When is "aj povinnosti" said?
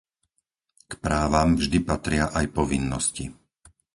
2.39-3.25